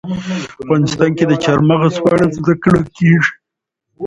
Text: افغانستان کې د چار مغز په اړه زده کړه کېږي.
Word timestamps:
افغانستان 0.63 1.09
کې 1.17 1.25
د 1.27 1.33
چار 1.43 1.59
مغز 1.69 1.93
په 2.03 2.09
اړه 2.15 2.25
زده 2.37 2.53
کړه 2.63 2.81
کېږي. 2.97 3.33